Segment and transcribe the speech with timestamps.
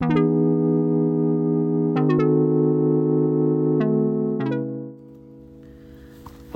[0.00, 0.04] お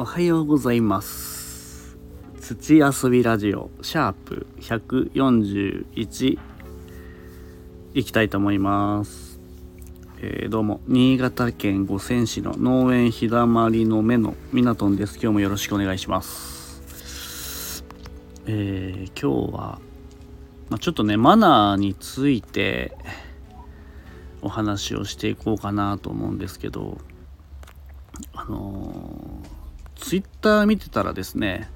[0.05, 1.99] はようございます。
[2.41, 6.39] 土遊びラジオシャープ141
[7.95, 9.41] いきたいと思います、
[10.21, 15.15] えーどうも新潟県五泉市の農園ひだまりの目のみなとんです。
[15.15, 17.85] 今日もよろしくお願いします。
[18.47, 19.81] えー今日は、
[20.71, 22.97] まあ、ちょっとねマナーについて
[24.43, 26.99] お話をしていこうかなと思うんですけど
[28.35, 29.43] あの
[29.97, 31.71] ツイッター見てたらですね、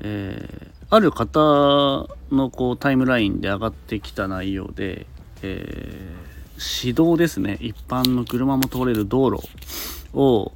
[0.00, 5.06] えーある方のこうタイムラインで上がってきた内容で、
[5.40, 6.32] えー
[6.84, 7.58] 指導ですね。
[7.60, 9.48] 一般の車も通れる道路
[10.12, 10.52] を、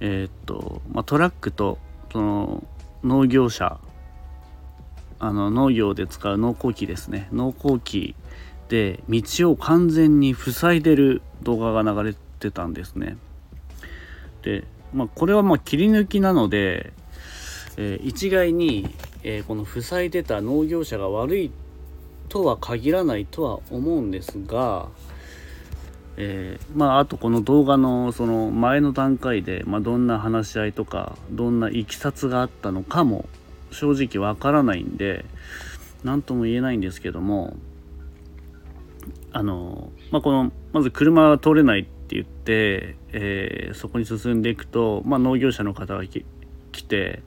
[0.00, 1.78] えーっとまあ、トラックと
[2.12, 2.64] その
[3.02, 3.78] 農業者
[5.18, 7.28] あの農業で使う農耕機ですね。
[7.32, 8.14] 農耕機
[8.72, 13.18] で道を完全に塞いでる動画が流れてたんですね。
[14.40, 16.94] で、まあ、これはまあ切り抜きなので、
[17.76, 18.88] えー一概に、
[19.24, 21.50] えーこの塞いでた農業者が悪い
[22.30, 24.88] とは限らないとは思うんですが、
[26.16, 33.26] えーまああとこの動画のその前の段階で、まあ、どんな話し合いとかどんないきさつがあったのかも
[33.70, 35.26] 正直わからないんで
[36.04, 37.54] 何とも言えないんですけども
[39.32, 46.22] あの、まあ、このまず車が通れないって言って、えーそこに進んでいくと、まあ、農業者の方が来
[46.82, 47.22] て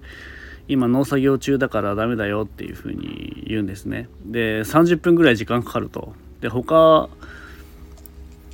[0.67, 4.09] 今農作業中だからダメだよっていうふうに言うんですね。
[4.26, 6.14] で30分ぐらい時間かかると。
[6.42, 7.09] で他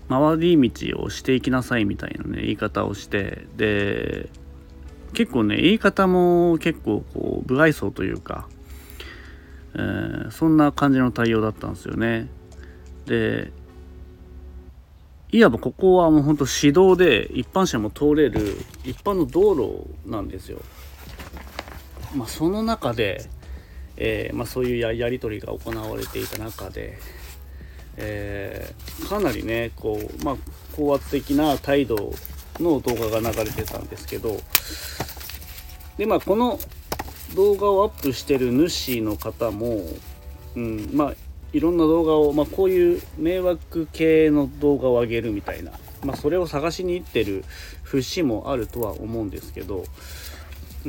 [0.10, 4.30] 回り道をしていきなさいみたいなね言い方をしてで
[5.14, 8.48] 結構ね言い方も結構こう不愛想というか、
[9.76, 12.30] えーそんな感じの対応だったんですよね。
[13.06, 13.52] で
[15.32, 20.60] いわばここはもうほんと市道で一般車も通れる一般の道路なんですよ。
[22.16, 23.30] まあ、その中で、
[23.96, 27.00] えーまあ、そういうややり取りが行われていた中で、
[27.96, 30.36] えーかなりねこう、まあ、
[30.76, 32.14] 高圧的な態度
[32.60, 34.40] の動画が流れてたんですけど
[35.98, 36.60] でまあこの
[37.36, 39.82] 動画をアップしてる主の方も、
[40.56, 41.14] うん、まあ
[41.54, 45.72] いろんな動画を、まあ、こういう迷惑系の動画を上げるみたいな、
[46.04, 47.44] まあ、それを探しに行ってる
[47.84, 49.84] 節もあるとは思うんですけど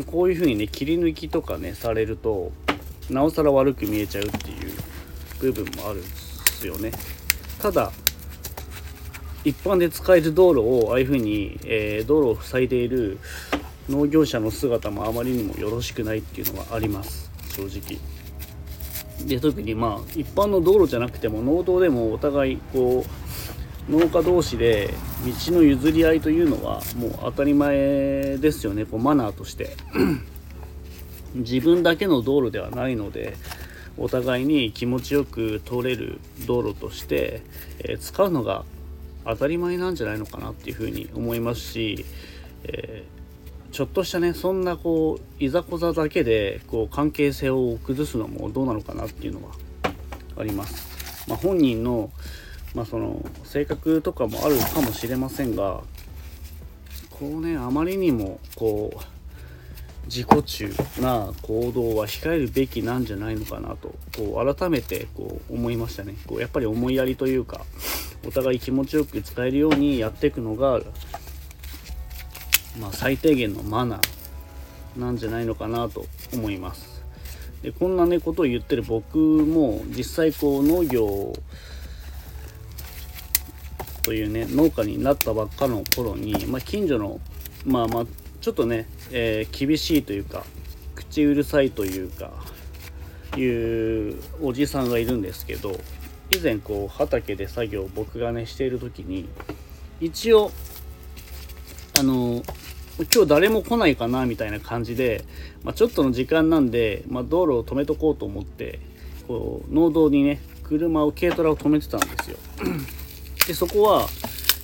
[0.06, 2.52] こういうふうにね切り抜きとかねされると
[3.10, 4.72] なおさら悪く見えちゃうっていう
[5.40, 6.92] 部分もあるんですよね。
[7.60, 7.92] ただ
[9.44, 13.18] 一般で使える道路をああいうふうに、えー道路を塞いでいる
[13.88, 18.21] 農業者の姿もあまりにもよろしくないっていうのはあります正直。
[19.26, 23.04] で特にまあ一般の道路じゃなくても農道でもお互いこ
[23.88, 24.94] う農家同士で
[25.46, 28.84] 道の譲り合いというのはもう当たり前ですよね。
[28.84, 29.76] こうマナーとして。
[31.34, 33.36] 自分だけの道路ではないので
[33.96, 37.42] お互いに気持ちよく通れる道路として、
[37.80, 38.64] えー使うのが
[39.24, 42.04] 当たり前なんじゃないのかなっていうふうに思いますし、
[42.64, 43.21] えー
[43.72, 49.54] ちょっとしたねそんなこういざこざだけでこう関係性を崩すのもどうなのかなっていうのは
[50.36, 51.26] あります。
[51.26, 52.10] まあ、本人の,、
[52.74, 55.82] まあその性格とかもあるかもしれませんが
[57.10, 59.00] こうねあまりにもこう
[60.06, 67.64] 自己中な行動は控えるべきなんじゃないのかなとこう改めてこう思いましたねこうやっぱり思いやりというか
[68.26, 70.80] お互い気持ちよく使えるようにやっていくのが
[72.80, 77.02] まあ、最低限のマナーなんじゃないのかなと思います。
[77.62, 81.32] でこんなねことを言ってる僕も実際こう農業
[84.02, 87.20] というね農家になったばっかの頃に、まあ、近所の
[87.64, 88.06] まあまあ
[88.40, 90.44] ちょっとね、えー厳しいというか
[90.96, 92.32] 口うるさいというか
[93.36, 95.78] いうおじさんがいるんですけど
[96.32, 99.28] 以前こう畑で作業を僕がねしている時に
[100.00, 100.50] 一応
[101.98, 102.42] あの
[103.12, 105.24] 今日誰も来ないかなみたいな感じで、
[105.62, 108.80] まあ、ちょっとの時間なんで、まあ、道路を止めとこうと思って
[109.26, 112.38] こう農道にね車を軽トラを止めてたんですよ。
[113.46, 114.06] でそこは、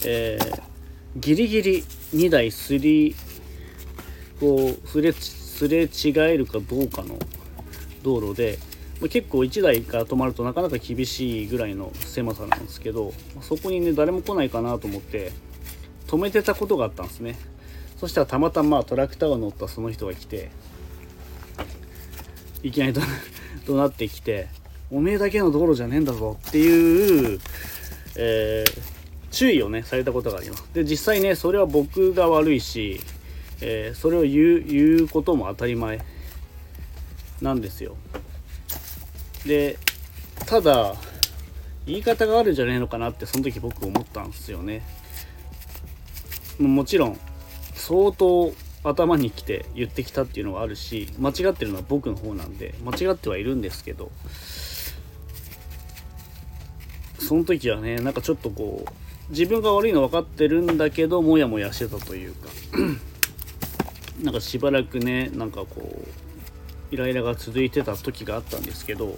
[0.05, 0.69] えー
[1.17, 1.83] ギリギリ
[2.15, 3.17] 2台すり
[4.39, 7.19] こうすれすれ違えるかどうかの
[8.03, 8.59] 道路で
[9.01, 15.33] ま結構1台が止まるとなかなか厳しいぐらいの狭さなんですけどそこにね誰も来ないかなと思って
[16.07, 17.37] 止めてたことがあったんですね。
[17.99, 20.51] そしたらたまたまトラクターが乗ったその人が来て
[22.63, 23.03] いきなり怒
[23.67, 24.49] 怒鳴ってきて
[24.91, 27.41] 「おめえだけの道路じゃねえんだぞ」っていう
[28.21, 28.81] えー、
[29.31, 30.69] 注意をねされたことがあります。
[30.75, 33.01] で実際ねそれは僕が悪いし、
[33.61, 36.05] えー、それを言う言うことも当たり前
[37.41, 37.97] なんですよ。
[39.47, 39.79] で
[40.47, 40.97] ただ
[41.87, 44.83] 言い方があるんじゃねえのかなってその時僕思ったんですよね。
[46.59, 47.21] もちろん
[47.89, 48.53] 相当
[48.85, 54.11] 頭にきて言ってきたっていうのはあるし間違ってるのは僕の方なんで間違ってはいるんですけど
[57.19, 62.49] その時はねなんかちょっとこう自分が悪いの分かってるんだけどモヤモヤしてたというか
[64.23, 69.17] なんかしばらくねなんかこうイライラが続いてた時があったんですけど、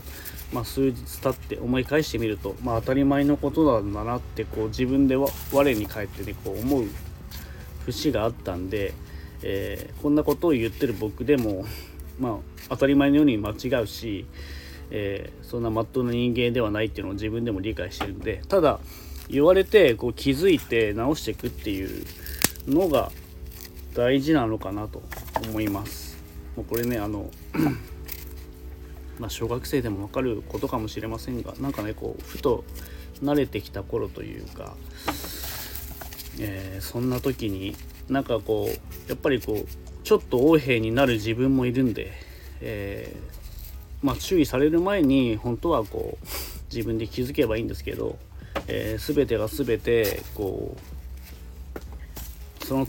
[0.53, 6.85] まあ、数日経って思い返してみると、まあ、当たり前のことなんだなってこう自分で我に返ってねこう思う
[7.93, 8.93] 節があったんで、
[9.43, 11.65] えー、こんなことを言ってる僕でも、
[12.19, 12.37] まあ、
[12.71, 14.27] 当たり前のように間違うし、
[14.91, 18.81] えー、そんなまっとうな人間ではないっていうのを自分でも理解してるんでただ
[19.29, 22.05] 言われてこう気づいて直していくっていう
[22.67, 23.13] のが
[23.95, 25.03] 大事なのかなと
[25.49, 26.19] 思います。
[26.57, 27.31] もうこれねあの
[29.19, 32.65] まあ小学生でも分かることかもしれませんがなんかねこうふと
[33.23, 34.75] 慣れてきた頃というか、
[36.39, 37.75] えー、そんな時に
[38.09, 39.67] なんかこうやっぱりこう
[40.05, 42.13] ちょっと横柄になる自分もいるんで、
[42.61, 46.27] えー、まあ、注意される前に本当はこう
[46.75, 48.19] 自分で気づけばいいんですけど、
[48.67, 50.77] えー、全てが全てこ
[52.63, 52.87] うその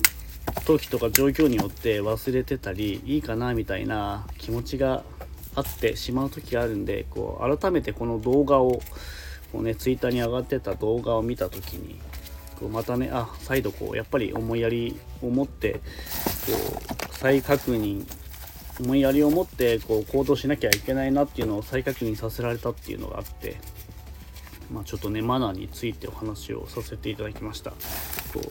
[0.65, 5.03] 時とか状況によって忘れてたりいいかなみたいな気持ちが
[5.55, 8.81] あってしまう時があるんでこう改めてこの動画を
[9.51, 11.99] こうねツイッターに上がってた動画を見た時に
[12.61, 15.79] こうまたねあ再度こうやっぱり思いやりを持ってこ
[17.11, 18.05] う再確認
[18.79, 23.57] 思いやりを持ってこう行動しなきゃいけないなっていうのを再確認させられたっていうのがあって、
[24.71, 27.71] まあ、ちょっとねマナーについてお話をさせていただきました。
[27.71, 27.75] こ
[28.35, 28.41] う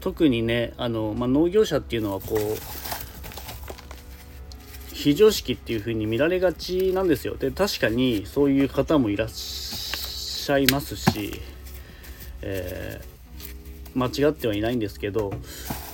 [0.00, 2.38] 特にねあの、まあ、農業者っていうのはこう
[4.92, 11.40] 非常識っていう風に見られがちなんですよで確かにそういう方もいらっしゃいますし、
[12.42, 15.32] えー、間違ってはいないんですけど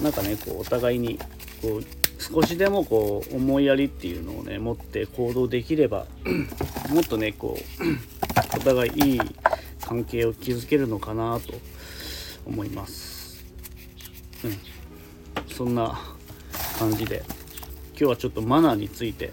[0.03, 1.19] なんかねこうお互いに
[1.61, 1.85] こう
[2.23, 6.07] 少しでもこう思いやりっていうのをね持って行動できれば
[6.91, 7.63] もっとねこう
[8.57, 9.21] お互いいい
[9.81, 11.55] 関係を築けるのかなと
[12.47, 13.45] 思います。
[14.45, 16.01] うん、そんな
[16.79, 17.23] 感じで
[17.91, 19.33] 今日はちょっとマナーについて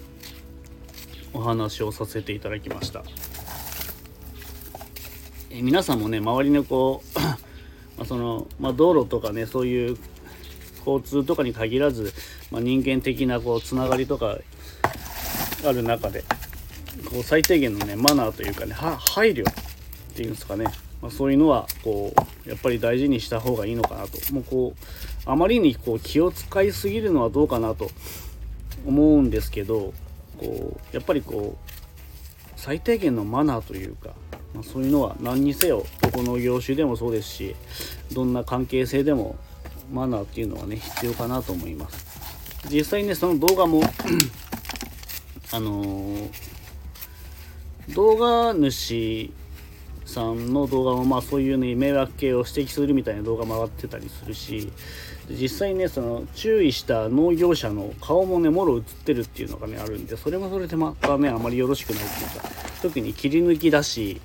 [1.33, 3.03] お話をさせていただきました。
[5.51, 7.19] え皆さんもね周りのこう
[7.99, 9.97] まその、まあ、道路とかねそういう
[10.85, 12.13] 交通とかに限らず、
[12.51, 14.37] まあ、人間的なこうつながりとか
[15.65, 16.23] ある中で
[17.05, 19.53] こう最低限のねマナーというかね配慮っ
[20.15, 20.65] ていうんですかね、
[21.01, 22.13] まあ、そういうのはこ
[22.45, 24.33] うやっぱり大事にした方がいいのかなと。
[24.33, 24.85] もうこう
[25.25, 27.89] あまりにこう気を使いすぎるのはどうかなと
[28.85, 29.93] 思うんですけど
[30.37, 34.13] こうやっぱりこう最低限のマナーというか、
[34.53, 37.55] まあ、そういうのは何にせよどこの業種でもそうですし
[38.13, 39.35] どんな関係性でも
[39.91, 42.09] マナーっていうのはね必要かなと思います。
[42.69, 43.81] 実際ねその動画も
[45.51, 46.29] あのー、
[47.95, 49.31] 動画主
[50.05, 54.71] さんの動画もまあそういうね迷惑系を指摘するみたいな動画回ってたりするし
[55.29, 64.21] 実際ねその注意した農業者の顔もねもろ映ってるっていうのがねあるんでそれもそれでまたねあまりよろしくないっていうか特に切り抜きだし、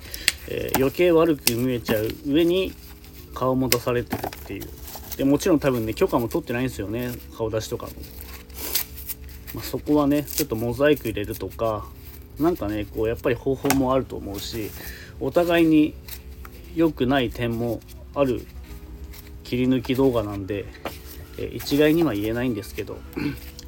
[0.49, 2.07] えー、余計悪く見えちゃう。
[2.25, 2.73] 上に
[3.33, 4.67] 顔も出されてるっていう。
[5.17, 7.11] でもちろん多分ね許可も取ってないんですよね。
[7.37, 7.91] 顔出しとかも、
[9.55, 11.85] まあ、そこはねちょっとモザイク入れるとか
[12.39, 14.69] なんかねこうやっぱり方法もあると思うし
[15.19, 15.93] お互いに
[16.75, 17.79] 良くない点も
[18.13, 18.45] ある。
[19.43, 20.65] 切り抜き動画なんで、
[21.37, 22.97] え一概には言えないんですけど。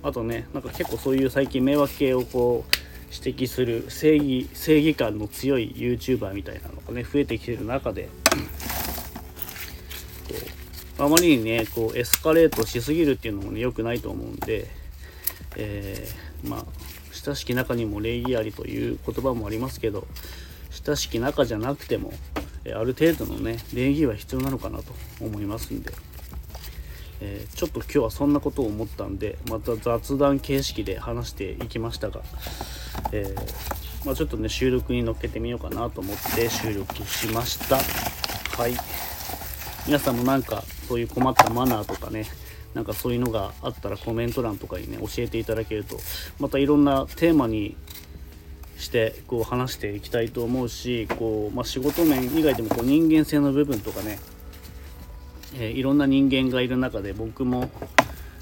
[0.04, 2.76] あとねなんか結構そういう最近迷惑系をこう
[3.12, 8.10] 指摘する正義正義感の強い YouTuber みたいなのがね増えてきてる中で
[11.00, 14.68] あまりにねこうエスカレートしすぎるっていうのもね良くないと思うんで、
[15.56, 16.66] えー、まあ
[17.12, 20.08] 親しき中にも礼儀ありという言葉もありますけど
[20.72, 22.14] 親しき仲じゃなくても
[22.66, 25.92] ある程度のね礼儀は必要なのかなと思いますんで、
[27.22, 32.22] えー、ちょっと今日はそんなことを思ったんでまた雑談形式で話していきましたが、
[33.12, 37.78] えー、まあ、ちょっとね収録に乗っけてみようかなと思って収録しました。
[37.78, 38.74] はい。
[39.88, 42.26] 皆さんもなんかそういう困ったマナーとかね
[42.74, 45.98] なんかそういうのがあったらコメント欄とかにね教えていただけると
[46.40, 47.78] またいろんなテーマに
[48.78, 54.20] してこう話していきたいと思うしこう、まあ、仕事面以外でもこう人間性の部分とかね、
[55.56, 57.70] えー、いろんな人間がいる中で僕も、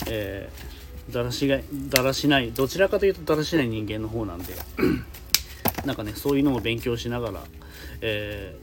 [0.07, 1.59] えー、だらしが
[1.89, 4.53] だらしないどちらかというとだらしない人間の方なんで
[5.85, 7.43] なんかねそういうのも勉強しながら、
[8.01, 8.55] え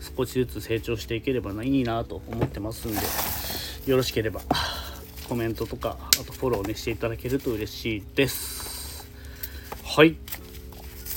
[0.00, 4.40] ー、少しずつ成長していければいいなと思ってますんでよろしければ
[5.28, 9.08] コメントとかあとフォローねしていただけると嬉しいです。
[9.84, 10.16] はい。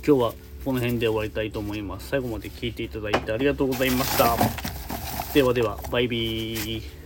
[0.06, 0.34] 今日は
[0.65, 2.10] この辺で終わりたいと思います。
[2.10, 4.73] 最後まで聞いていただいてありがとうございました。
[5.33, 7.02] ではではバイビー。